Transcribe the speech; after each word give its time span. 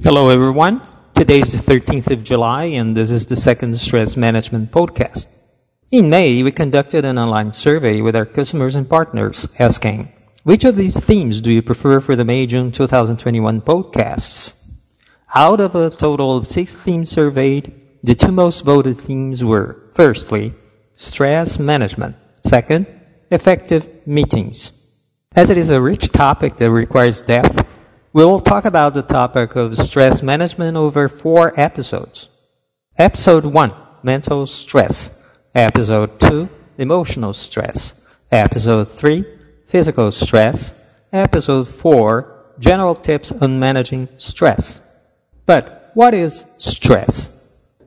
Hello, 0.00 0.30
everyone. 0.30 0.82
Today 1.14 1.40
is 1.40 1.52
the 1.52 1.72
13th 1.72 2.10
of 2.10 2.24
July, 2.24 2.64
and 2.64 2.96
this 2.96 3.10
is 3.10 3.26
the 3.26 3.36
second 3.36 3.78
Stress 3.78 4.16
Management 4.16 4.72
Podcast. 4.72 5.26
In 5.92 6.10
May, 6.10 6.42
we 6.42 6.50
conducted 6.50 7.04
an 7.04 7.18
online 7.18 7.52
survey 7.52 8.00
with 8.00 8.16
our 8.16 8.24
customers 8.24 8.74
and 8.74 8.88
partners 8.88 9.46
asking, 9.60 10.12
which 10.42 10.64
of 10.64 10.74
these 10.74 10.98
themes 10.98 11.40
do 11.40 11.52
you 11.52 11.62
prefer 11.62 12.00
for 12.00 12.16
the 12.16 12.24
May 12.24 12.46
June 12.46 12.72
2021 12.72 13.60
podcasts? 13.60 14.82
Out 15.36 15.60
of 15.60 15.76
a 15.76 15.90
total 15.90 16.36
of 16.36 16.48
six 16.48 16.74
themes 16.74 17.10
surveyed, 17.10 17.72
the 18.02 18.16
two 18.16 18.32
most 18.32 18.64
voted 18.64 19.00
themes 19.00 19.44
were, 19.44 19.88
firstly, 19.94 20.54
stress 20.96 21.60
management, 21.60 22.16
second, 22.44 22.86
effective 23.30 24.06
meetings. 24.06 24.78
As 25.34 25.48
it 25.48 25.56
is 25.56 25.70
a 25.70 25.80
rich 25.80 26.12
topic 26.12 26.56
that 26.56 26.70
requires 26.70 27.22
depth, 27.22 27.66
we 28.12 28.24
will 28.24 28.40
talk 28.40 28.66
about 28.66 28.92
the 28.92 29.02
topic 29.02 29.56
of 29.56 29.76
stress 29.76 30.22
management 30.22 30.76
over 30.76 31.08
four 31.08 31.58
episodes. 31.58 32.28
Episode 32.98 33.46
1, 33.46 33.72
mental 34.02 34.46
stress. 34.46 35.18
Episode 35.54 36.20
2, 36.20 36.48
emotional 36.76 37.32
stress. 37.32 38.06
Episode 38.30 38.90
3, 38.90 39.24
physical 39.64 40.10
stress. 40.10 40.74
Episode 41.10 41.66
4, 41.66 42.54
general 42.58 42.94
tips 42.94 43.32
on 43.32 43.58
managing 43.58 44.08
stress. 44.18 44.80
But 45.46 45.90
what 45.94 46.12
is 46.12 46.46
stress? 46.58 47.30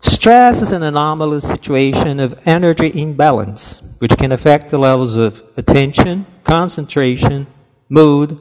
Stress 0.00 0.62
is 0.62 0.70
an 0.70 0.84
anomalous 0.84 1.48
situation 1.48 2.20
of 2.20 2.46
energy 2.46 2.92
imbalance, 3.00 3.82
which 3.98 4.16
can 4.16 4.30
affect 4.30 4.70
the 4.70 4.78
levels 4.78 5.16
of 5.16 5.42
attention, 5.56 6.26
concentration, 6.44 7.48
mood, 7.88 8.38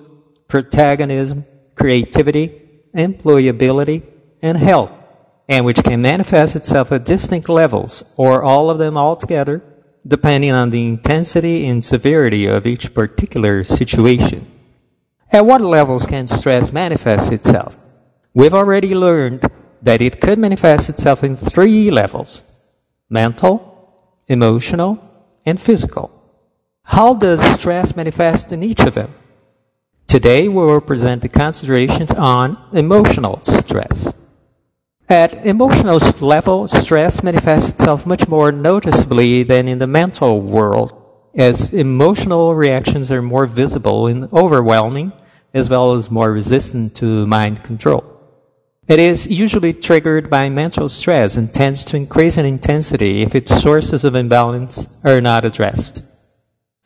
protagonism, 0.47 1.45
creativity, 1.81 2.61
employability, 2.95 4.03
and 4.43 4.57
health, 4.57 4.93
and 5.49 5.65
which 5.65 5.83
can 5.83 5.99
manifest 5.99 6.55
itself 6.55 6.91
at 6.91 7.03
distinct 7.03 7.49
levels, 7.49 8.03
or 8.17 8.43
all 8.43 8.69
of 8.69 8.77
them 8.77 8.95
altogether, 8.95 9.63
depending 10.05 10.51
on 10.51 10.69
the 10.69 10.87
intensity 10.87 11.65
and 11.65 11.83
severity 11.83 12.45
of 12.45 12.67
each 12.67 12.93
particular 12.93 13.63
situation. 13.63 14.45
At 15.33 15.45
what 15.45 15.61
levels 15.61 16.05
can 16.05 16.27
stress 16.27 16.71
manifest 16.71 17.31
itself? 17.31 17.75
We've 18.35 18.53
already 18.53 18.93
learned 18.93 19.43
that 19.81 20.01
it 20.01 20.21
could 20.21 20.37
manifest 20.37 20.87
itself 20.87 21.23
in 21.23 21.35
three 21.35 21.89
levels 21.89 22.43
mental, 23.09 23.57
emotional, 24.27 24.99
and 25.45 25.59
physical. 25.59 26.09
How 26.83 27.15
does 27.15 27.41
stress 27.55 27.95
manifest 27.95 28.51
in 28.51 28.61
each 28.61 28.81
of 28.81 28.93
them? 28.93 29.13
Today 30.11 30.49
we 30.49 30.55
will 30.55 30.81
present 30.81 31.21
the 31.21 31.29
considerations 31.29 32.11
on 32.11 32.61
emotional 32.73 33.39
stress. 33.45 34.11
At 35.07 35.45
emotional 35.45 35.99
level, 36.19 36.67
stress 36.67 37.23
manifests 37.23 37.71
itself 37.71 38.05
much 38.05 38.27
more 38.27 38.51
noticeably 38.51 39.43
than 39.43 39.69
in 39.69 39.79
the 39.79 39.87
mental 39.87 40.41
world, 40.41 40.91
as 41.37 41.73
emotional 41.73 42.53
reactions 42.55 43.09
are 43.09 43.21
more 43.21 43.45
visible 43.45 44.07
and 44.07 44.27
overwhelming, 44.33 45.13
as 45.53 45.69
well 45.69 45.93
as 45.93 46.11
more 46.11 46.33
resistant 46.33 46.93
to 46.97 47.25
mind 47.25 47.63
control. 47.63 48.03
It 48.89 48.99
is 48.99 49.27
usually 49.27 49.71
triggered 49.71 50.29
by 50.29 50.49
mental 50.49 50.89
stress 50.89 51.37
and 51.37 51.53
tends 51.53 51.85
to 51.85 51.95
increase 51.95 52.37
in 52.37 52.45
intensity 52.45 53.21
if 53.21 53.33
its 53.33 53.61
sources 53.61 54.03
of 54.03 54.15
imbalance 54.15 54.89
are 55.05 55.21
not 55.21 55.45
addressed. 55.45 56.03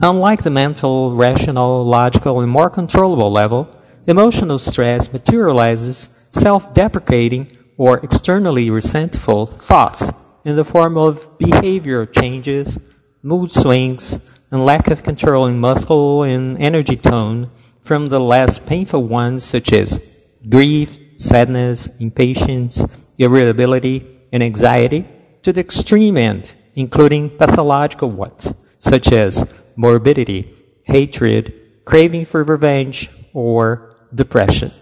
Unlike 0.00 0.42
the 0.42 0.50
mental, 0.50 1.16
rational, 1.16 1.82
logical, 1.82 2.40
and 2.42 2.50
more 2.50 2.68
controllable 2.68 3.30
level, 3.32 3.66
emotional 4.06 4.58
stress 4.58 5.10
materializes 5.10 6.28
self 6.32 6.74
deprecating 6.74 7.56
or 7.78 8.00
externally 8.00 8.68
resentful 8.68 9.46
thoughts 9.46 10.12
in 10.44 10.54
the 10.54 10.64
form 10.64 10.98
of 10.98 11.38
behavior 11.38 12.04
changes, 12.04 12.78
mood 13.22 13.54
swings, 13.54 14.30
and 14.50 14.66
lack 14.66 14.88
of 14.88 15.02
control 15.02 15.46
in 15.46 15.58
muscle 15.58 16.24
and 16.24 16.60
energy 16.60 16.96
tone 16.96 17.50
from 17.80 18.08
the 18.08 18.20
less 18.20 18.58
painful 18.58 19.02
ones 19.02 19.44
such 19.44 19.72
as 19.72 19.98
grief, 20.46 20.98
sadness, 21.16 21.98
impatience, 22.00 22.84
irritability, 23.16 24.20
and 24.30 24.42
anxiety 24.42 25.08
to 25.40 25.54
the 25.54 25.62
extreme 25.62 26.18
end, 26.18 26.54
including 26.74 27.30
pathological 27.30 28.10
ones 28.10 28.52
such 28.78 29.10
as 29.10 29.42
morbidity, 29.76 30.52
hatred, 30.84 31.52
craving 31.84 32.24
for 32.24 32.42
revenge, 32.42 33.10
or 33.32 33.96
depression. 34.14 34.72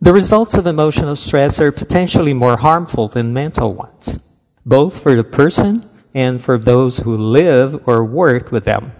The 0.00 0.12
results 0.12 0.54
of 0.54 0.66
emotional 0.66 1.16
stress 1.16 1.58
are 1.60 1.72
potentially 1.72 2.34
more 2.34 2.58
harmful 2.58 3.08
than 3.08 3.32
mental 3.32 3.72
ones, 3.72 4.18
both 4.66 5.02
for 5.02 5.14
the 5.14 5.24
person 5.24 5.88
and 6.12 6.40
for 6.40 6.58
those 6.58 6.98
who 6.98 7.16
live 7.16 7.88
or 7.88 8.04
work 8.04 8.52
with 8.52 8.64
them. 8.64 8.92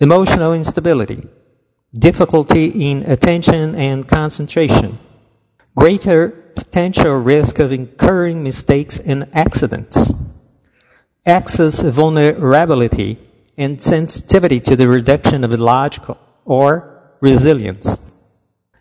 Emotional 0.00 0.54
instability, 0.54 1.28
difficulty 1.92 2.90
in 2.90 3.02
attention 3.02 3.76
and 3.76 4.08
concentration, 4.08 4.98
greater 5.76 6.30
potential 6.56 7.18
risk 7.18 7.58
of 7.58 7.70
incurring 7.70 8.42
mistakes 8.42 8.98
and 8.98 9.28
accidents, 9.34 10.10
excess 11.26 11.82
vulnerability 11.82 13.18
and 13.60 13.82
sensitivity 13.82 14.58
to 14.58 14.74
the 14.74 14.88
reduction 14.88 15.44
of 15.44 15.52
illogical 15.52 16.16
or 16.46 17.14
resilience. 17.20 17.98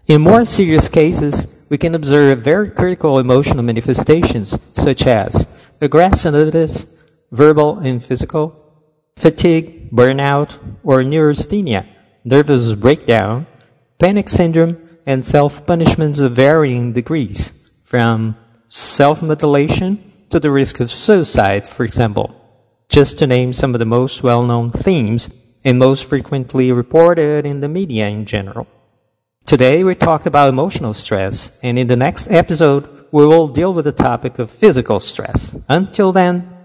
In 0.07 0.21
more 0.21 0.45
serious 0.45 0.87
cases, 0.87 1.65
we 1.69 1.77
can 1.77 1.93
observe 1.93 2.39
very 2.39 2.71
critical 2.71 3.19
emotional 3.19 3.61
manifestations 3.61 4.57
such 4.71 5.05
as 5.05 5.69
aggressiveness, 5.81 6.97
verbal 7.29 7.79
and 7.79 8.01
physical, 8.01 8.55
fatigue, 9.17 9.91
burnout, 9.91 10.57
or 10.81 11.03
neurasthenia, 11.03 11.85
nervous 12.23 12.73
breakdown, 12.73 13.47
panic 13.99 14.29
syndrome, 14.29 14.77
and 15.05 15.25
self-punishments 15.25 16.19
of 16.21 16.31
varying 16.31 16.93
degrees, 16.93 17.69
from 17.83 18.35
self-mutilation 18.69 19.99
to 20.29 20.39
the 20.39 20.49
risk 20.49 20.79
of 20.79 20.89
suicide, 20.89 21.67
for 21.67 21.83
example 21.83 22.38
just 22.89 23.19
to 23.19 23.27
name 23.27 23.53
some 23.53 23.75
of 23.75 23.79
the 23.79 23.85
most 23.85 24.23
well 24.23 24.43
known 24.43 24.71
themes 24.71 25.29
and 25.63 25.77
most 25.77 26.09
frequently 26.09 26.71
reported 26.71 27.45
in 27.45 27.59
the 27.59 27.69
media 27.69 28.07
in 28.07 28.25
general. 28.25 28.67
Today 29.45 29.83
we 29.83 29.95
talked 29.95 30.25
about 30.25 30.49
emotional 30.49 30.93
stress, 30.93 31.57
and 31.63 31.79
in 31.79 31.87
the 31.87 31.95
next 31.95 32.29
episode 32.31 33.05
we 33.11 33.25
will 33.25 33.47
deal 33.47 33.73
with 33.73 33.85
the 33.85 33.91
topic 33.91 34.39
of 34.39 34.51
physical 34.51 34.99
stress. 34.99 35.55
Until 35.69 36.11
then, 36.11 36.58